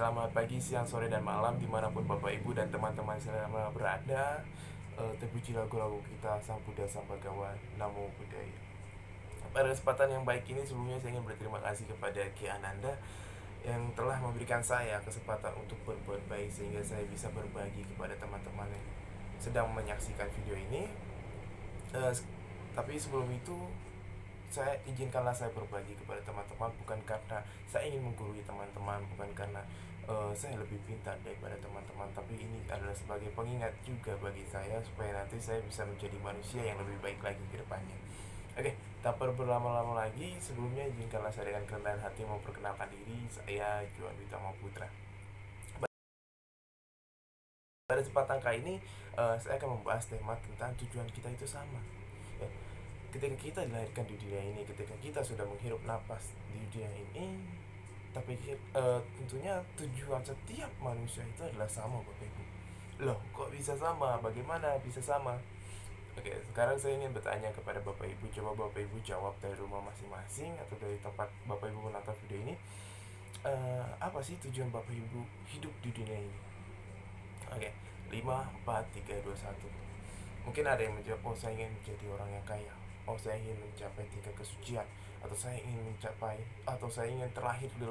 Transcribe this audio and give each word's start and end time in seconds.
Selamat 0.00 0.32
pagi, 0.32 0.56
siang, 0.56 0.88
sore, 0.88 1.12
dan 1.12 1.20
malam 1.20 1.60
Di 1.60 1.68
mana 1.68 1.92
pun 1.92 2.00
Bapak 2.08 2.32
Ibu 2.32 2.56
dan 2.56 2.72
teman-teman 2.72 3.20
selama 3.20 3.68
berada. 3.68 4.40
Uh, 4.96 5.12
Terpuji 5.20 5.52
lagu-lagu 5.52 6.00
kita 6.08 6.40
Sang 6.40 6.56
Buddha 6.64 6.88
Sang 6.88 7.04
Bagawan 7.04 7.52
Namo 7.76 8.08
Buddhaya. 8.16 8.56
Pada 9.52 9.68
kesempatan 9.68 10.08
yang 10.08 10.24
baik 10.24 10.48
ini 10.48 10.64
Sebelumnya 10.64 10.96
saya 10.96 11.12
ingin 11.12 11.28
berterima 11.28 11.60
kasih 11.60 11.84
kepada 11.84 12.24
Ki 12.32 12.48
Ananda 12.48 12.96
Yang 13.60 13.92
telah 13.92 14.16
memberikan 14.24 14.64
saya 14.64 14.96
kesempatan 15.04 15.52
untuk 15.60 15.76
berbuat 15.84 16.24
baik 16.32 16.48
Sehingga 16.48 16.80
saya 16.80 17.04
bisa 17.04 17.28
berbagi 17.36 17.84
kepada 17.84 18.16
teman-teman 18.16 18.72
yang 18.72 18.86
sedang 19.36 19.68
menyaksikan 19.68 20.32
video 20.32 20.56
ini. 20.56 20.88
Uh, 21.92 22.08
Tapi 22.72 22.96
sebelum 22.96 23.28
itu 23.36 23.68
saya 24.50 24.74
izinkanlah 24.82 25.30
saya 25.30 25.54
berbagi 25.54 25.94
kepada 25.94 26.18
teman-teman 26.26 26.74
bukan 26.82 26.98
karena 27.06 27.38
saya 27.70 27.86
ingin 27.86 28.02
menggurui 28.02 28.42
teman-teman 28.42 28.98
bukan 29.14 29.30
karena 29.38 29.62
uh, 30.10 30.34
saya 30.34 30.58
lebih 30.58 30.76
pintar 30.82 31.14
daripada 31.22 31.54
teman-teman 31.62 32.10
tapi 32.10 32.34
ini 32.34 32.66
adalah 32.66 32.92
sebagai 32.92 33.30
pengingat 33.32 33.70
juga 33.86 34.18
bagi 34.18 34.42
saya 34.50 34.82
supaya 34.82 35.14
nanti 35.14 35.38
saya 35.38 35.62
bisa 35.62 35.86
menjadi 35.86 36.18
manusia 36.18 36.62
yang 36.66 36.78
lebih 36.82 36.98
baik 36.98 37.22
lagi 37.22 37.44
ke 37.48 37.56
depannya. 37.62 37.94
Oke 38.58 38.74
tak 39.00 39.16
perlu 39.16 39.32
berlama-lama 39.38 40.04
lagi. 40.04 40.36
Sebelumnya 40.42 40.84
izinkanlah 40.90 41.30
saya 41.30 41.54
dengan 41.54 41.64
kerendahan 41.64 42.02
hati 42.02 42.26
memperkenalkan 42.26 42.90
diri. 42.90 43.24
Saya 43.30 43.86
Juan 43.94 44.12
Witama 44.18 44.50
Putra 44.58 44.90
pada 47.90 48.06
kesempatan 48.06 48.38
kali 48.38 48.62
ini 48.62 48.74
uh, 49.18 49.34
saya 49.34 49.58
akan 49.58 49.82
membahas 49.82 50.06
tema 50.06 50.38
tentang 50.38 50.70
tujuan 50.78 51.10
kita 51.10 51.26
itu 51.26 51.42
sama. 51.42 51.82
Ya 52.38 52.46
ketika 53.10 53.34
kita 53.34 53.60
dilahirkan 53.66 54.06
di 54.06 54.14
dunia 54.14 54.42
ini 54.54 54.62
ketika 54.62 54.94
kita 55.02 55.20
sudah 55.26 55.42
menghirup 55.42 55.82
nafas 55.82 56.30
di 56.54 56.62
dunia 56.70 56.86
ini 56.94 57.42
tapi 58.10 58.34
uh, 58.74 58.98
tentunya 59.14 59.54
tujuan 59.78 60.18
setiap 60.26 60.70
manusia 60.82 61.22
itu 61.22 61.46
adalah 61.46 61.70
sama 61.70 62.02
bapak 62.02 62.26
ibu. 62.26 62.42
Loh 63.06 63.18
kok 63.30 63.54
bisa 63.54 63.78
sama? 63.78 64.18
Bagaimana 64.18 64.74
bisa 64.82 64.98
sama? 64.98 65.38
Oke 66.18 66.34
sekarang 66.50 66.74
saya 66.74 66.98
ingin 66.98 67.14
bertanya 67.14 67.54
kepada 67.54 67.78
bapak 67.86 68.10
ibu. 68.10 68.26
Coba 68.34 68.66
bapak 68.66 68.82
ibu 68.82 68.98
jawab 69.06 69.38
dari 69.38 69.54
rumah 69.54 69.78
masing-masing 69.86 70.58
atau 70.58 70.74
dari 70.82 70.98
tempat 70.98 71.30
bapak 71.46 71.70
ibu 71.70 71.86
menonton 71.86 72.14
video 72.26 72.50
ini. 72.50 72.54
Uh, 73.40 73.86
apa 74.02 74.20
sih 74.20 74.36
tujuan 74.42 74.68
bapak 74.74 74.92
ibu 74.92 75.22
hidup 75.46 75.72
di 75.80 75.90
dunia 75.94 76.18
ini? 76.18 76.38
Oke 77.46 77.70
lima 78.10 78.42
empat 78.58 78.90
tiga 78.90 79.14
dua 79.22 79.38
satu. 79.38 79.70
Mungkin 80.42 80.66
ada 80.66 80.82
yang 80.82 80.98
menjawab 80.98 81.22
oh 81.30 81.36
saya 81.38 81.54
ingin 81.54 81.70
menjadi 81.78 82.04
orang 82.10 82.30
yang 82.34 82.42
kaya. 82.42 82.74
Oh 83.06 83.14
saya 83.14 83.38
ingin 83.38 83.54
mencapai 83.54 84.02
tingkat 84.10 84.34
kesucian 84.34 84.84
atau 85.20 85.36
saya 85.36 85.56
ingin 85.60 85.84
mencapai 85.84 86.40
atau 86.64 86.88
saya 86.88 87.12
ingin 87.12 87.28
terlahir 87.36 87.68
di 87.76 87.86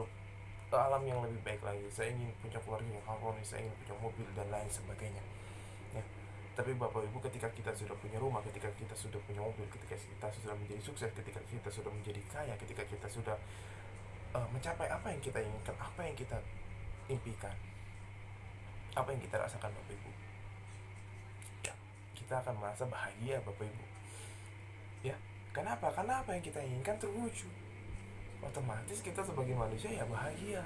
alam 0.73 1.01
yang 1.05 1.21
lebih 1.25 1.41
baik 1.45 1.61
lagi. 1.65 1.81
Saya 1.89 2.13
ingin 2.13 2.29
punya 2.41 2.61
keluarga 2.61 2.89
yang 2.89 3.05
harmonis 3.05 3.45
saya 3.53 3.65
ingin 3.65 3.75
punya 3.85 3.95
mobil 4.01 4.27
dan 4.37 4.47
lain 4.53 4.69
sebagainya. 4.69 5.23
Ya. 5.93 6.03
Tapi 6.53 6.77
bapak 6.77 7.05
ibu 7.09 7.17
ketika 7.25 7.49
kita 7.53 7.71
sudah 7.73 7.95
punya 7.97 8.17
rumah 8.21 8.41
ketika 8.45 8.69
kita 8.77 8.93
sudah 8.93 9.17
punya 9.25 9.41
mobil 9.41 9.65
ketika 9.69 9.97
kita 9.97 10.27
sudah 10.29 10.53
menjadi 10.57 10.81
sukses 10.81 11.09
ketika 11.13 11.41
kita 11.49 11.69
sudah 11.73 11.89
menjadi 11.93 12.21
kaya 12.29 12.53
ketika 12.57 12.83
kita 12.85 13.07
sudah 13.09 13.37
uh, 14.37 14.47
mencapai 14.53 14.89
apa 14.89 15.07
yang 15.09 15.21
kita 15.21 15.41
inginkan 15.41 15.73
apa 15.77 16.01
yang 16.05 16.13
kita 16.17 16.37
impikan 17.09 17.55
apa 18.93 19.09
yang 19.13 19.21
kita 19.21 19.37
rasakan 19.37 19.69
bapak 19.69 19.93
ibu? 19.95 20.11
Ya, 21.65 21.73
kita 22.17 22.41
akan 22.41 22.57
merasa 22.57 22.83
bahagia 22.85 23.41
bapak 23.41 23.65
ibu 23.65 23.98
kenapa? 25.59 25.91
Karena 25.91 26.23
apa 26.23 26.31
yang 26.31 26.43
kita 26.43 26.59
inginkan 26.63 26.95
terwujud. 26.95 27.51
Otomatis 28.39 29.03
kita 29.03 29.19
sebagai 29.19 29.51
manusia 29.51 29.91
ya 29.91 30.07
bahagia. 30.07 30.63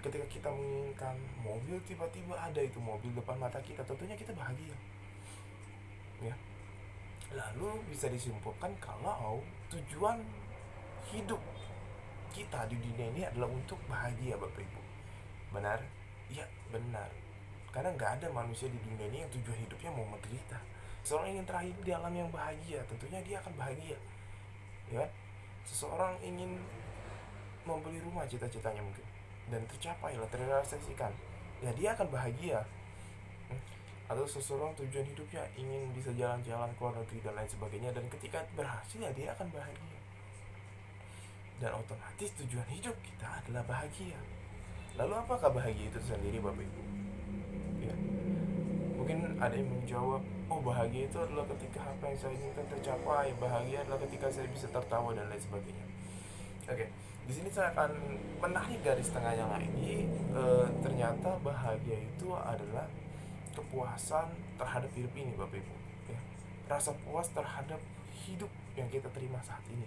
Ketika 0.00 0.24
kita 0.28 0.48
menginginkan 0.48 1.16
mobil 1.40 1.76
tiba-tiba 1.84 2.36
ada 2.36 2.60
itu 2.60 2.80
mobil 2.80 3.12
depan 3.12 3.36
mata 3.36 3.60
kita 3.60 3.84
tentunya 3.84 4.16
kita 4.16 4.32
bahagia. 4.32 4.76
Ya. 6.24 6.34
Lalu 7.32 7.84
bisa 7.92 8.08
disimpulkan 8.08 8.72
kalau 8.80 9.44
tujuan 9.68 10.20
hidup 11.12 11.40
kita 12.32 12.66
di 12.68 12.76
dunia 12.80 13.06
ini 13.12 13.22
adalah 13.28 13.48
untuk 13.52 13.76
bahagia 13.84 14.36
bapak 14.40 14.64
ibu. 14.64 14.82
Benar? 15.52 15.80
Ya 16.32 16.48
benar. 16.72 17.08
Karena 17.72 17.90
nggak 17.92 18.10
ada 18.20 18.28
manusia 18.32 18.70
di 18.72 18.78
dunia 18.80 19.06
ini 19.12 19.18
yang 19.24 19.30
tujuan 19.32 19.58
hidupnya 19.68 19.90
mau 19.92 20.06
menderita. 20.08 20.58
Seseorang 21.04 21.36
ingin 21.36 21.44
terakhir 21.44 21.76
di 21.84 21.92
alam 21.92 22.14
yang 22.16 22.30
bahagia 22.32 22.80
tentunya 22.88 23.20
dia 23.20 23.36
akan 23.44 23.52
bahagia 23.60 23.98
ya. 24.92 25.04
Seseorang 25.64 26.20
ingin 26.20 26.60
membeli 27.64 28.00
rumah 28.04 28.28
cita-citanya 28.28 28.84
mungkin. 28.84 29.04
Dan 29.48 29.64
tercapai 29.68 30.16
lah 30.16 30.28
terrealisasikan. 30.28 31.12
Ya 31.64 31.70
dia 31.72 31.96
akan 31.96 32.08
bahagia. 32.12 32.60
Hmm? 33.48 33.60
atau 34.04 34.28
seseorang 34.28 34.76
tujuan 34.76 35.08
hidupnya 35.08 35.40
ingin 35.56 35.88
bisa 35.96 36.12
jalan-jalan 36.12 36.68
ke 36.76 36.80
luar 36.84 36.92
negeri 37.00 37.18
dan 37.24 37.34
lain 37.40 37.48
sebagainya. 37.48 37.90
Dan 37.96 38.04
ketika 38.12 38.44
berhasil 38.52 39.00
ya 39.00 39.12
dia 39.16 39.32
akan 39.32 39.48
bahagia. 39.48 39.98
Dan 41.62 41.70
otomatis 41.72 42.30
tujuan 42.44 42.68
hidup 42.68 42.96
kita 43.00 43.40
adalah 43.40 43.64
bahagia. 43.64 44.20
Lalu 45.00 45.14
apakah 45.16 45.48
bahagia 45.48 45.88
itu 45.88 46.00
sendiri 46.04 46.38
bapak 46.38 46.68
ibu 46.68 46.82
mungkin 49.04 49.36
ada 49.36 49.52
yang 49.52 49.68
menjawab 49.68 50.24
oh 50.48 50.60
bahagia 50.64 51.04
itu 51.04 51.18
adalah 51.20 51.44
ketika 51.52 51.84
apa 51.84 52.08
yang 52.08 52.16
saya 52.16 52.32
inginkan 52.40 52.64
tercapai 52.72 53.36
bahagia 53.36 53.84
adalah 53.84 54.00
ketika 54.08 54.32
saya 54.32 54.48
bisa 54.48 54.64
tertawa 54.72 55.12
dan 55.12 55.28
lain 55.28 55.44
sebagainya 55.44 55.84
oke 56.64 56.72
okay. 56.72 56.88
di 57.28 57.32
sini 57.36 57.52
saya 57.52 57.68
akan 57.76 57.92
menarik 58.40 58.80
garis 58.80 59.12
tengahnya 59.12 59.44
lagi 59.44 60.08
e, 60.08 60.42
ternyata 60.80 61.36
bahagia 61.44 62.00
itu 62.00 62.32
adalah 62.32 62.88
kepuasan 63.52 64.32
terhadap 64.56 64.88
hidup 64.96 65.12
ini 65.20 65.36
bapak 65.36 65.60
ibu 65.60 65.76
ya. 66.08 66.20
rasa 66.72 66.96
puas 67.04 67.28
terhadap 67.28 67.84
hidup 68.24 68.48
yang 68.72 68.88
kita 68.88 69.12
terima 69.12 69.36
saat 69.44 69.60
ini 69.68 69.84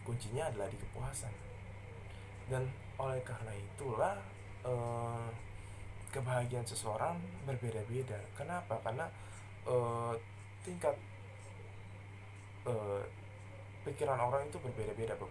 kuncinya 0.00 0.48
adalah 0.48 0.72
di 0.72 0.80
kepuasan 0.80 1.34
dan 2.48 2.72
oleh 2.96 3.20
karena 3.20 3.52
itulah 3.52 4.16
e, 4.64 4.72
kebahagiaan 6.16 6.64
seseorang 6.64 7.20
berbeda-beda. 7.44 8.16
Kenapa? 8.32 8.80
Karena 8.80 9.04
uh, 9.68 10.16
tingkat 10.64 10.96
uh, 12.64 13.04
pikiran 13.84 14.16
orang 14.16 14.48
itu 14.48 14.56
berbeda-beda, 14.56 15.12
Ibu. 15.12 15.28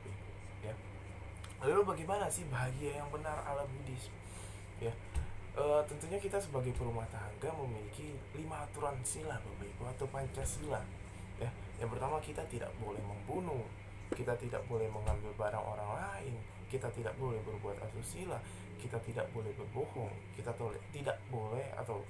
Ya. 0.62 0.74
Lalu 1.66 1.82
bagaimana 1.82 2.30
sih 2.30 2.46
bahagia 2.48 3.02
yang 3.02 3.10
benar 3.10 3.42
ala 3.42 3.66
Buddhis? 3.66 4.14
Ya. 4.78 4.94
Uh, 5.56 5.82
tentunya 5.88 6.20
kita 6.20 6.38
sebagai 6.38 6.76
perumah 6.76 7.08
tangga 7.08 7.48
memiliki 7.56 8.14
lima 8.36 8.68
aturan 8.68 9.00
sila 9.02 9.42
Ibu 9.42 9.84
atau 9.98 10.06
Pancasila. 10.14 10.86
Ya. 11.42 11.50
Yang 11.82 11.98
pertama 11.98 12.22
kita 12.22 12.46
tidak 12.48 12.72
boleh 12.80 13.02
membunuh, 13.02 13.66
kita 14.14 14.38
tidak 14.38 14.62
boleh 14.70 14.88
mengambil 14.88 15.34
barang 15.36 15.66
orang 15.66 15.92
lain, 16.00 16.36
kita 16.70 16.90
tidak 16.92 17.14
boleh 17.22 17.38
berbuat 17.46 17.78
asusila, 17.86 18.40
kita 18.82 18.98
tidak 19.02 19.26
boleh 19.34 19.52
berbohong. 19.58 20.14
Kita 20.38 20.52
tidak 20.94 21.18
boleh 21.30 21.66
atau 21.78 22.06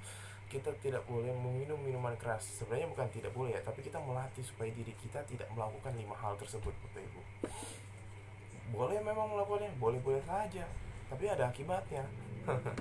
kita 0.46 0.72
tidak 0.80 1.04
boleh 1.10 1.34
meminum 1.34 1.80
minuman 1.82 2.16
keras. 2.16 2.46
Sebenarnya 2.62 2.88
bukan 2.92 3.08
tidak 3.12 3.32
boleh 3.34 3.58
ya 3.58 3.62
tapi 3.64 3.82
kita 3.82 3.98
melatih 4.00 4.46
supaya 4.46 4.70
diri 4.72 4.94
kita 4.96 5.24
tidak 5.26 5.50
melakukan 5.52 5.92
lima 5.98 6.16
hal 6.16 6.38
tersebut 6.38 6.72
bapak 6.72 7.02
ibu. 7.02 7.22
Boleh 8.74 9.00
memang 9.02 9.32
melakukannya 9.34 9.72
boleh 9.78 10.00
boleh 10.02 10.24
saja 10.24 10.66
tapi 11.10 11.30
ada 11.30 11.50
akibatnya. 11.50 12.04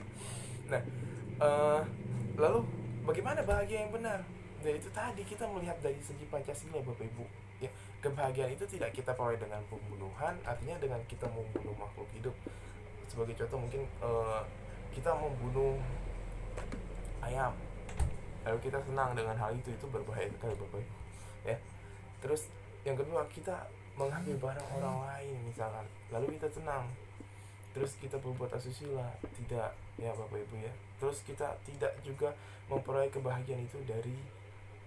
Nah 0.65 0.81
uh, 1.45 1.85
lalu 2.41 2.65
bagaimana 3.05 3.44
bahagia 3.44 3.85
yang 3.85 3.93
benar? 3.93 4.25
Nah 4.65 4.73
itu 4.73 4.88
tadi 4.88 5.20
kita 5.20 5.44
melihat 5.44 5.77
dari 5.85 6.00
segi 6.00 6.25
pancasila 6.32 6.81
bapak 6.81 7.05
ibu 7.05 7.44
ya 7.64 7.70
kebahagiaan 8.05 8.52
itu 8.52 8.69
tidak 8.69 8.93
kita 8.93 9.16
peroleh 9.16 9.40
dengan 9.40 9.64
pembunuhan 9.72 10.37
artinya 10.44 10.76
dengan 10.76 11.00
kita 11.08 11.25
membunuh 11.32 11.72
makhluk 11.81 12.05
hidup. 12.12 12.37
Sebagai 13.08 13.32
contoh 13.40 13.64
mungkin 13.64 13.82
uh, 14.05 14.44
kita 14.93 15.16
membunuh 15.16 15.81
ayam. 17.25 17.56
Lalu 18.44 18.58
kita 18.69 18.78
senang 18.84 19.16
dengan 19.16 19.32
hal 19.40 19.56
itu 19.56 19.72
itu 19.72 19.87
berbahaya 19.88 20.28
sekali 20.28 20.52
bapak 20.52 20.84
ibu 20.84 20.96
ya. 21.49 21.56
Terus 22.20 22.52
yang 22.84 23.00
kedua 23.00 23.25
kita 23.32 23.64
mengambil 23.96 24.37
barang 24.37 24.69
orang 24.76 24.96
lain 25.08 25.37
misalkan. 25.49 25.87
Lalu 26.12 26.37
kita 26.37 26.52
senang. 26.52 26.84
Terus 27.72 27.96
kita 27.96 28.20
berbuat 28.20 28.52
asusila 28.52 29.08
tidak. 29.32 29.72
Ya 29.96 30.12
bapak 30.12 30.44
ibu 30.44 30.60
ya. 30.60 30.72
Terus 31.00 31.25
kita 31.25 31.56
tidak 31.64 31.96
juga 32.05 32.37
memperoleh 32.69 33.08
kebahagiaan 33.08 33.64
itu 33.64 33.81
dari 33.88 34.44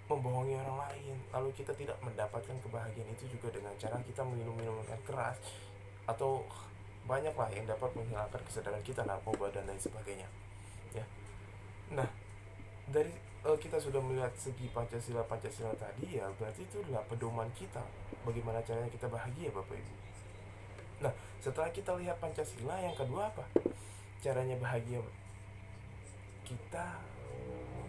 membohongi 0.07 0.55
orang 0.55 0.87
lain. 0.87 1.15
Lalu 1.35 1.49
kita 1.53 1.75
tidak 1.75 1.99
mendapatkan 1.99 2.55
kebahagiaan 2.63 3.11
itu 3.11 3.27
juga 3.27 3.51
dengan 3.51 3.75
cara 3.75 3.99
kita 4.03 4.23
minum 4.23 4.55
minuman 4.55 4.83
keras 5.03 5.37
atau 6.07 6.43
banyak 7.07 7.35
lah 7.35 7.49
yang 7.51 7.63
dapat 7.67 7.91
menghilangkan 7.95 8.41
kesadaran 8.47 8.83
kita 8.83 9.03
narkoba 9.07 9.51
dan 9.51 9.67
lain 9.67 9.79
sebagainya. 9.79 10.27
Ya. 10.95 11.03
Nah 11.91 12.07
dari 12.87 13.11
uh, 13.43 13.55
kita 13.59 13.79
sudah 13.79 13.99
melihat 13.99 14.31
segi 14.35 14.71
pancasila 14.71 15.23
pancasila 15.27 15.71
tadi 15.75 16.19
ya 16.19 16.27
berarti 16.35 16.63
itu 16.63 16.83
adalah 16.87 17.03
pedoman 17.07 17.47
kita. 17.55 17.83
Bagaimana 18.27 18.59
caranya 18.63 18.91
kita 18.91 19.07
bahagia 19.07 19.51
bapak 19.55 19.79
ibu? 19.79 19.95
Nah 21.03 21.13
setelah 21.39 21.71
kita 21.71 21.95
lihat 21.95 22.19
pancasila 22.19 22.75
yang 22.79 22.95
kedua 22.95 23.31
apa? 23.31 23.43
Caranya 24.19 24.59
bahagia 24.59 24.99
kita 26.47 26.99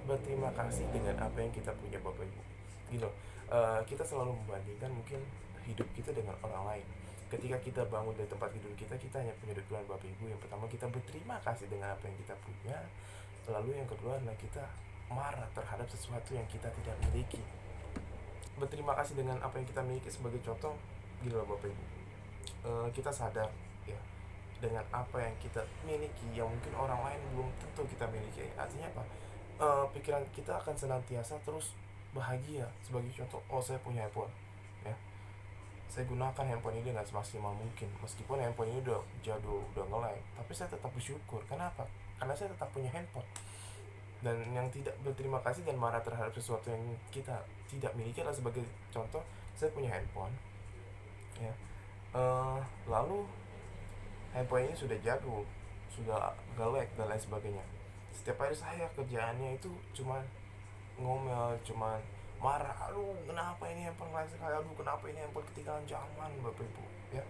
berterima 0.09 0.49
kasih 0.57 0.89
dengan 0.89 1.13
apa 1.21 1.37
yang 1.37 1.53
kita 1.53 1.71
punya 1.77 2.01
bapak 2.01 2.25
ibu. 2.25 2.43
Gitu. 2.89 3.09
Uh, 3.53 3.81
kita 3.85 4.01
selalu 4.01 4.33
membandingkan 4.45 4.89
mungkin 4.89 5.21
hidup 5.69 5.85
kita 5.93 6.11
dengan 6.17 6.33
orang 6.41 6.65
lain. 6.75 6.87
Ketika 7.29 7.61
kita 7.61 7.83
bangun 7.93 8.17
dari 8.17 8.25
tempat 8.25 8.49
tidur 8.57 8.73
kita 8.73 8.97
kita 8.97 9.21
hanya 9.21 9.37
punya 9.37 9.53
dukungan 9.61 9.85
bapak 9.85 10.09
ibu. 10.09 10.25
Yang 10.33 10.41
pertama 10.49 10.65
kita 10.73 10.87
berterima 10.89 11.37
kasih 11.45 11.69
dengan 11.69 11.93
apa 11.93 12.05
yang 12.09 12.17
kita 12.17 12.35
punya. 12.41 12.79
Lalu 13.53 13.71
yang 13.77 13.89
kedua 13.89 14.17
adalah 14.17 14.37
kita 14.41 14.65
marah 15.13 15.49
terhadap 15.53 15.89
sesuatu 15.93 16.33
yang 16.33 16.49
kita 16.49 16.73
tidak 16.73 16.97
miliki. 17.09 17.41
Berterima 18.57 18.97
kasih 18.97 19.21
dengan 19.21 19.37
apa 19.45 19.61
yang 19.61 19.69
kita 19.69 19.85
miliki 19.85 20.09
sebagai 20.09 20.41
contoh 20.41 20.73
gitu 21.21 21.37
loh 21.37 21.45
bapak 21.45 21.69
ibu. 21.69 21.85
Uh, 22.65 22.89
kita 22.97 23.13
sadar 23.13 23.53
ya 23.85 24.01
dengan 24.59 24.83
apa 24.91 25.23
yang 25.23 25.37
kita 25.39 25.63
miliki 25.87 26.27
yang 26.35 26.51
mungkin 26.51 26.73
orang 26.75 26.99
lain 27.05 27.21
belum 27.37 27.49
tentu 27.61 27.83
kita 27.93 28.09
miliki. 28.09 28.49
Artinya 28.57 28.89
apa 28.91 29.05
uh, 29.59 29.85
pikiran 29.93 30.23
kita 30.33 30.57
akan 30.59 30.75
senantiasa 30.75 31.39
terus 31.43 31.75
bahagia. 32.15 32.67
Sebagai 32.83 33.11
contoh 33.15 33.43
oh 33.51 33.63
saya 33.63 33.79
punya 33.83 34.07
handphone 34.07 34.31
ya. 34.87 34.95
Saya 35.91 36.05
gunakan 36.07 36.45
handphone 36.47 36.79
ini 36.81 36.95
dengan 36.95 37.05
semaksimal 37.05 37.53
mungkin. 37.55 37.91
Meskipun 38.01 38.39
handphone 38.41 38.71
ini 38.73 38.81
udah 38.87 39.03
jadul 39.21 39.63
udah 39.75 39.85
ngelek 39.91 40.23
tapi 40.39 40.53
saya 40.55 40.69
tetap 40.71 40.91
bersyukur. 40.95 41.43
Kenapa? 41.51 41.85
Karena 42.17 42.35
saya 42.35 42.55
tetap 42.55 42.71
punya 42.71 42.91
handphone. 42.91 43.27
Dan 44.19 44.35
yang 44.51 44.67
tidak 44.75 44.99
berterima 45.07 45.39
kasih 45.47 45.63
dan 45.63 45.79
marah 45.79 46.03
terhadap 46.03 46.35
sesuatu 46.35 46.75
yang 46.75 46.83
kita 47.15 47.39
tidak 47.71 47.95
miliki 47.95 48.19
adalah 48.19 48.35
sebagai 48.35 48.67
contoh 48.91 49.23
saya 49.55 49.71
punya 49.71 49.91
handphone 49.95 50.35
ya. 51.39 51.55
Uh, 52.09 52.59
lalu 52.89 53.23
handphone 54.35 54.67
ini 54.67 54.75
sudah 54.75 54.97
jadul 55.05 55.45
sudah 55.93 56.35
galek 56.57 56.89
dan 56.99 57.11
lain 57.11 57.21
sebagainya 57.21 57.65
setiap 58.19 58.43
hari 58.43 58.57
saya 58.59 58.91
kerjaannya 58.99 59.55
itu 59.55 59.71
cuma 59.95 60.19
ngomel 60.99 61.55
cuma 61.63 62.03
marah 62.43 62.75
aduh 62.91 63.15
kenapa 63.27 63.63
ini 63.71 63.87
handphone 63.87 64.11
lain 64.15 64.27
sekali? 64.27 64.55
Aduh 64.59 64.75
kenapa 64.75 65.05
ini 65.07 65.19
handphone 65.23 65.47
ketinggalan 65.55 65.87
zaman 65.87 66.31
bapak 66.43 66.67
ibu 66.67 66.85
ya. 67.15 67.25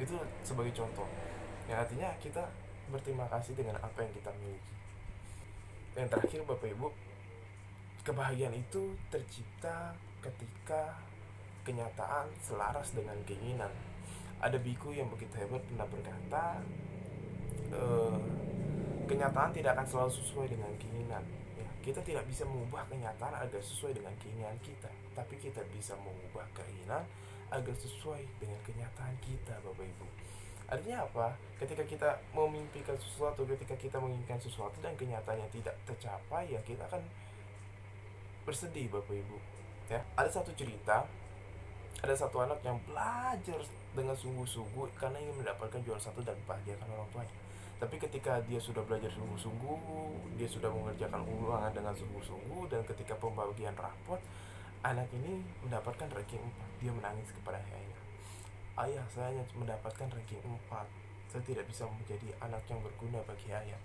Itu 0.00 0.16
sebagai 0.40 0.72
contoh. 0.72 1.08
Yang 1.68 1.78
artinya 1.84 2.08
kita 2.20 2.44
berterima 2.88 3.28
kasih 3.28 3.52
dengan 3.52 3.76
apa 3.80 3.98
yang 4.00 4.12
kita 4.16 4.30
miliki. 4.40 4.72
Yang 5.96 6.08
terakhir 6.12 6.40
bapak 6.48 6.68
ibu 6.72 6.88
kebahagiaan 8.00 8.56
itu 8.56 8.96
tercipta 9.12 9.92
ketika 10.24 10.96
kenyataan 11.64 12.32
selaras 12.40 12.96
dengan 12.96 13.16
keinginan. 13.28 13.72
Ada 14.40 14.56
biku 14.56 14.96
yang 14.96 15.12
begitu 15.12 15.36
hebat 15.36 15.60
pernah 15.68 15.84
berkata 15.84 16.44
uh, 17.76 18.16
kenyataan 19.10 19.50
tidak 19.50 19.74
akan 19.74 19.86
selalu 19.90 20.12
sesuai 20.22 20.46
dengan 20.54 20.70
keinginan 20.78 21.22
ya, 21.58 21.66
kita 21.82 21.98
tidak 22.06 22.22
bisa 22.30 22.46
mengubah 22.46 22.86
kenyataan 22.86 23.34
agar 23.42 23.58
sesuai 23.58 23.98
dengan 23.98 24.14
keinginan 24.22 24.54
kita 24.62 24.86
tapi 25.18 25.34
kita 25.42 25.58
bisa 25.74 25.98
mengubah 25.98 26.46
keinginan 26.54 27.02
agar 27.50 27.74
sesuai 27.74 28.22
dengan 28.38 28.62
kenyataan 28.62 29.14
kita 29.18 29.58
Bapak 29.66 29.82
Ibu. 29.82 30.06
Artinya 30.70 31.02
apa? 31.02 31.34
Ketika 31.58 31.82
kita 31.82 32.22
memimpikan 32.30 32.94
sesuatu 32.94 33.42
ketika 33.42 33.74
kita 33.74 33.98
menginginkan 33.98 34.38
sesuatu 34.38 34.78
dan 34.78 34.94
kenyataannya 34.94 35.50
tidak 35.50 35.74
tercapai 35.82 36.46
ya 36.46 36.62
kita 36.62 36.86
akan 36.86 37.02
bersedih 38.46 38.86
Bapak 38.86 39.10
Ibu 39.10 39.36
ya. 39.90 39.98
Ada 40.14 40.38
satu 40.38 40.54
cerita 40.54 41.02
ada 42.00 42.14
satu 42.14 42.46
anak 42.46 42.62
yang 42.62 42.78
belajar 42.86 43.58
dengan 43.90 44.14
sungguh-sungguh 44.14 44.94
karena 44.94 45.18
ingin 45.18 45.42
mendapatkan 45.42 45.82
juara 45.82 45.98
satu 45.98 46.22
dan 46.22 46.38
bahagiakan 46.46 46.86
orang 46.86 47.10
tuanya 47.10 47.49
tapi 47.80 47.96
ketika 47.96 48.44
dia 48.44 48.60
sudah 48.60 48.84
belajar 48.84 49.08
sungguh-sungguh 49.08 49.80
dia 50.36 50.44
sudah 50.44 50.68
mengerjakan 50.68 51.24
ulangan 51.24 51.72
dengan 51.72 51.96
sungguh-sungguh 51.96 52.68
dan 52.68 52.84
ketika 52.84 53.16
pembagian 53.16 53.72
rapot 53.72 54.20
anak 54.84 55.08
ini 55.16 55.40
mendapatkan 55.64 56.12
ranking 56.12 56.44
4 56.44 56.84
dia 56.84 56.92
menangis 56.92 57.32
kepada 57.32 57.56
ayahnya. 57.56 57.98
Ayah 58.76 59.04
saya 59.08 59.32
hanya 59.32 59.44
mendapatkan 59.56 60.08
ranking 60.12 60.40
4 60.44 61.32
saya 61.32 61.42
tidak 61.48 61.64
bisa 61.72 61.88
menjadi 61.88 62.36
anak 62.44 62.60
yang 62.68 62.84
berguna 62.84 63.24
bagi 63.24 63.48
ayah. 63.48 63.80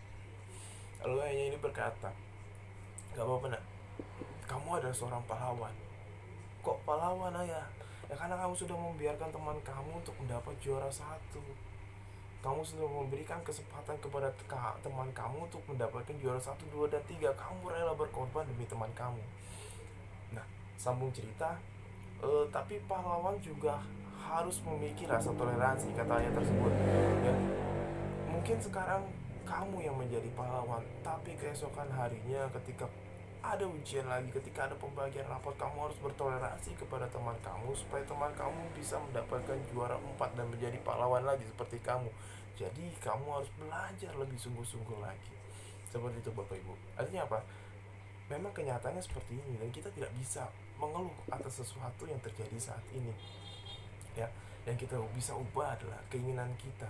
Lalu 1.08 1.16
ayahnya 1.24 1.46
ini 1.56 1.58
berkata 1.64 2.12
gak 3.16 3.24
apa-apa 3.24 3.56
nak. 3.56 3.64
Kamu 4.44 4.70
adalah 4.76 4.96
seorang 4.96 5.24
pahlawan. 5.24 5.72
Kok 6.60 6.84
pahlawan 6.84 7.32
ayah? 7.48 7.64
Ya 8.12 8.16
karena 8.20 8.36
kamu 8.44 8.54
sudah 8.60 8.76
membiarkan 8.76 9.32
teman 9.32 9.58
kamu 9.64 10.04
untuk 10.04 10.16
mendapat 10.20 10.54
juara 10.60 10.92
satu 10.92 11.42
kamu 12.46 12.62
sudah 12.62 12.86
memberikan 12.86 13.42
kesempatan 13.42 13.98
kepada 13.98 14.30
teman 14.86 15.10
kamu 15.18 15.50
untuk 15.50 15.66
mendapatkan 15.66 16.14
juara 16.22 16.38
satu, 16.38 16.62
dua, 16.70 16.86
dan 16.86 17.02
tiga. 17.10 17.34
Kamu 17.34 17.74
rela 17.74 17.98
berkorban 17.98 18.46
demi 18.46 18.70
teman 18.70 18.94
kamu. 18.94 19.18
Nah, 20.38 20.46
sambung 20.78 21.10
cerita. 21.10 21.58
E, 22.22 22.46
tapi 22.54 22.78
pahlawan 22.86 23.42
juga 23.42 23.82
harus 24.22 24.62
memiliki 24.62 25.10
rasa 25.10 25.34
toleransi, 25.34 25.90
katanya 25.98 26.30
tersebut. 26.38 26.74
Ya, 27.26 27.34
mungkin 28.30 28.58
sekarang 28.62 29.02
kamu 29.42 29.82
yang 29.82 29.98
menjadi 29.98 30.30
pahlawan, 30.38 30.86
tapi 31.02 31.34
keesokan 31.42 31.90
harinya 31.90 32.46
ketika 32.62 32.86
ada 33.54 33.70
ujian 33.70 34.10
lagi 34.10 34.34
ketika 34.34 34.66
ada 34.66 34.76
pembagian 34.80 35.28
rapor 35.30 35.54
kamu 35.60 35.86
harus 35.86 36.00
bertoleransi 36.02 36.74
kepada 36.82 37.06
teman 37.14 37.38
kamu 37.46 37.70
supaya 37.78 38.02
teman 38.02 38.34
kamu 38.34 38.58
bisa 38.74 38.98
mendapatkan 38.98 39.60
juara 39.70 40.00
empat 40.02 40.34
dan 40.34 40.50
menjadi 40.50 40.80
pahlawan 40.82 41.22
lagi 41.22 41.46
seperti 41.46 41.78
kamu. 41.86 42.10
Jadi 42.58 42.96
kamu 43.04 43.26
harus 43.30 43.50
belajar 43.60 44.12
lebih 44.16 44.40
sungguh-sungguh 44.40 44.98
lagi. 45.04 45.36
Seperti 45.92 46.24
itu 46.24 46.32
bapak 46.32 46.58
ibu. 46.58 46.74
Artinya 46.96 47.28
apa? 47.28 47.40
Memang 48.32 48.56
kenyataannya 48.56 49.04
seperti 49.04 49.38
ini 49.38 49.60
dan 49.62 49.70
kita 49.70 49.92
tidak 49.94 50.10
bisa 50.18 50.50
mengeluh 50.82 51.14
atas 51.30 51.62
sesuatu 51.62 52.10
yang 52.10 52.18
terjadi 52.24 52.58
saat 52.58 52.82
ini. 52.96 53.12
Ya 54.16 54.32
yang 54.66 54.80
kita 54.80 54.98
bisa 55.14 55.38
ubah 55.38 55.78
adalah 55.78 56.02
keinginan 56.10 56.50
kita. 56.58 56.90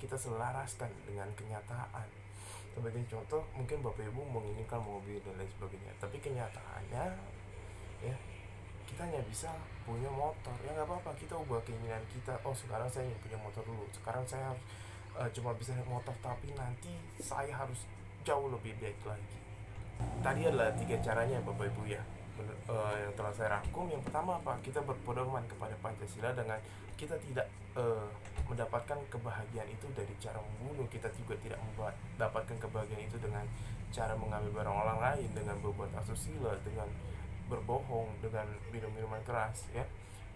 Kita 0.00 0.16
selaraskan 0.16 0.88
dengan 1.04 1.28
kenyataan 1.36 2.19
sebagai 2.70 3.02
contoh 3.10 3.42
mungkin 3.56 3.82
bapak 3.82 4.06
ibu 4.06 4.22
menginginkan 4.26 4.80
mobil 4.80 5.18
dan 5.26 5.34
lain 5.36 5.50
sebagainya. 5.58 5.92
Tapi 5.98 6.16
kenyataannya 6.22 7.04
ya 8.00 8.16
kita 8.86 9.00
hanya 9.06 9.22
bisa 9.26 9.50
punya 9.82 10.10
motor. 10.10 10.54
Ya 10.62 10.74
nggak 10.74 10.86
apa-apa 10.86 11.10
kita 11.18 11.34
ubah 11.34 11.60
keinginan 11.66 12.02
kita. 12.10 12.34
Oh 12.46 12.54
sekarang 12.54 12.86
saya 12.90 13.10
ingin 13.10 13.20
punya 13.22 13.38
motor 13.42 13.62
dulu. 13.66 13.84
Sekarang 13.90 14.22
saya 14.26 14.54
harus 14.54 14.64
uh, 15.18 15.30
cuma 15.34 15.50
bisa 15.58 15.74
motor. 15.86 16.14
Tapi 16.22 16.54
nanti 16.54 16.92
saya 17.18 17.50
harus 17.54 17.86
jauh 18.22 18.46
lebih 18.52 18.76
baik 18.78 18.98
lagi. 19.02 19.38
Tadi 20.00 20.40
adalah 20.48 20.72
tiga 20.78 20.96
caranya 21.04 21.42
bapak 21.44 21.68
ibu 21.68 21.84
ya 21.84 22.00
uh, 22.68 22.94
yang 22.96 23.12
telah 23.14 23.32
saya 23.34 23.48
rangkum 23.58 23.86
yang 23.90 24.02
pertama 24.04 24.38
apa? 24.38 24.56
Kita 24.60 24.80
berpedoman 24.84 25.44
kepada 25.46 25.74
pancasila 25.80 26.30
dengan 26.34 26.58
kita 26.98 27.16
tidak 27.24 27.48
uh, 27.76 28.08
mendapatkan 28.44 28.98
kebahagiaan 29.08 29.68
itu 29.70 29.86
dari 29.96 30.12
cara 30.20 30.36
membunuh. 30.38 30.84
Kita 30.92 31.08
juga 31.16 31.34
tidak 31.40 31.60
mendapatkan 31.76 32.56
kebahagiaan 32.60 33.04
itu 33.08 33.16
dengan 33.16 33.44
cara 33.90 34.14
mengambil 34.14 34.62
barang 34.62 34.76
orang 34.76 34.98
lain 35.02 35.28
dengan 35.34 35.56
berbuat 35.58 35.90
asusila 35.98 36.54
dengan 36.62 36.86
berbohong 37.50 38.06
dengan 38.22 38.46
minum 38.70 38.90
minuman 38.94 39.22
keras 39.26 39.66
ya. 39.74 39.82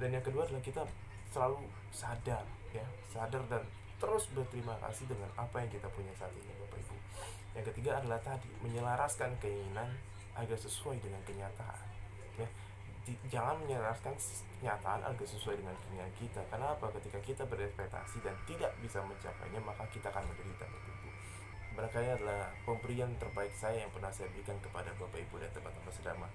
Dan 0.01 0.11
yang 0.11 0.25
kedua 0.27 0.49
adalah 0.49 0.63
kita 0.65 0.83
selalu 1.31 1.63
sadar 1.95 2.43
ya. 2.75 2.87
Sadar 3.11 3.43
dan 3.47 3.63
terus 4.03 4.27
berterima 4.35 4.75
kasih 4.83 5.07
dengan 5.07 5.31
apa 5.39 5.63
yang 5.63 5.71
kita 5.71 5.87
punya 5.95 6.11
saat 6.19 6.35
ini 6.35 6.53
Bapak 6.59 6.83
Ibu. 6.83 6.97
Yang 7.55 7.65
ketiga 7.71 8.03
adalah 8.03 8.19
tadi 8.19 8.51
menyelaraskan 8.61 9.39
keinginan 9.39 9.87
agar 10.35 10.59
sesuai 10.59 10.99
dengan 10.99 11.23
kenyataan. 11.23 11.94
Ya, 12.35 12.49
jangan 13.29 13.61
menyelaraskan 13.61 14.17
kenyataan 14.61 15.01
agar 15.05 15.27
sesuai 15.29 15.61
dengan 15.61 15.77
keinginan 15.77 16.13
kita. 16.17 16.41
Karena 16.49 16.73
apa? 16.73 16.89
Ketika 16.97 17.19
kita 17.21 17.43
berekspektasi 17.45 18.25
dan 18.25 18.33
tidak 18.49 18.73
bisa 18.81 19.05
mencapainya, 19.05 19.61
maka 19.61 19.85
kita 19.93 20.09
akan 20.09 20.25
menderita 20.25 20.65
Bapak 20.65 20.89
Ibu. 20.89 21.09
Barangkali 21.75 22.09
adalah 22.17 22.49
pemberian 22.65 23.11
terbaik 23.19 23.53
saya 23.53 23.83
yang 23.85 23.91
pernah 23.93 24.09
saya 24.09 24.31
berikan 24.33 24.57
kepada 24.63 24.95
Bapak 24.97 25.21
Ibu 25.21 25.37
dan 25.43 25.51
teman-teman 25.53 25.93
sedama. 25.93 26.29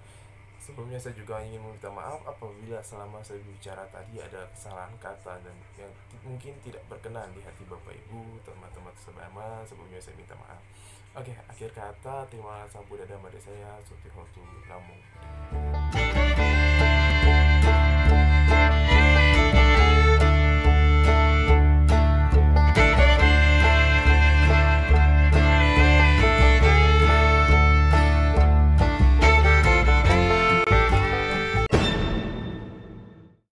Sebelumnya 0.60 1.00
saya 1.00 1.16
juga 1.16 1.40
ingin 1.40 1.64
meminta 1.64 1.88
maaf 1.88 2.20
apabila 2.28 2.84
selama 2.84 3.24
saya 3.24 3.40
bicara 3.40 3.80
tadi 3.88 4.20
ada 4.20 4.44
kesalahan 4.52 4.92
kata 5.00 5.40
dan 5.40 5.56
yang 5.80 5.88
mungkin 6.20 6.52
tidak 6.60 6.84
berkenan 6.84 7.32
di 7.32 7.40
hati 7.40 7.64
Bapak 7.64 7.96
Ibu, 7.96 8.44
teman-teman 8.44 8.92
sebama. 9.00 9.64
Sebelumnya 9.64 9.98
saya 9.98 10.14
minta 10.20 10.36
maaf. 10.36 10.60
Oke, 11.16 11.34
akhir 11.48 11.74
kata 11.74 12.28
terima 12.30 12.62
kasih 12.68 12.86
Buddha 12.86 13.02
dan 13.08 13.18
saya 13.42 13.74
Suti 13.82 14.12
Hotu. 14.14 14.44